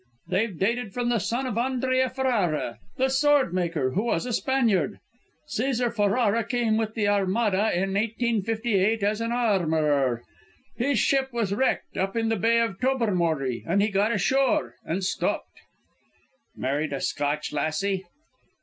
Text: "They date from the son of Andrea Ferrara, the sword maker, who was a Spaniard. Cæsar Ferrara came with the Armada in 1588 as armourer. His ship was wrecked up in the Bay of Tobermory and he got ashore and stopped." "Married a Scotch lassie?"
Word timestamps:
"They 0.29 0.47
date 0.47 0.93
from 0.93 1.09
the 1.09 1.19
son 1.19 1.45
of 1.45 1.59
Andrea 1.59 2.09
Ferrara, 2.09 2.79
the 2.97 3.07
sword 3.07 3.53
maker, 3.53 3.91
who 3.91 4.05
was 4.05 4.25
a 4.25 4.33
Spaniard. 4.33 4.97
Cæsar 5.47 5.93
Ferrara 5.95 6.43
came 6.43 6.75
with 6.75 6.95
the 6.95 7.07
Armada 7.07 7.71
in 7.71 7.93
1588 7.93 9.03
as 9.03 9.21
armourer. 9.21 10.23
His 10.75 10.97
ship 10.97 11.31
was 11.31 11.53
wrecked 11.53 11.97
up 11.97 12.15
in 12.17 12.29
the 12.29 12.35
Bay 12.35 12.61
of 12.61 12.79
Tobermory 12.79 13.63
and 13.67 13.79
he 13.79 13.89
got 13.89 14.11
ashore 14.11 14.73
and 14.83 15.03
stopped." 15.03 15.59
"Married 16.57 16.93
a 16.93 16.99
Scotch 16.99 17.53
lassie?" 17.53 18.03